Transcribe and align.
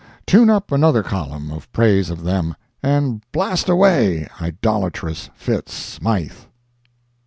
Tune 0.25 0.49
up 0.49 0.71
another 0.71 1.03
column 1.03 1.51
of 1.51 1.71
[praise 1.71 2.09
of] 2.09 2.23
them, 2.23 2.55
and 2.81 3.21
blast 3.31 3.69
away, 3.69 4.27
idolatrous 4.41 5.29
Fitz 5.35 5.75
Smythe! 5.75 6.31